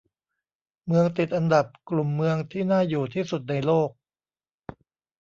[0.85, 3.89] เมืองติดอันดับกลุ่มเมืองที่น่าอยู่ที่สุดในโลก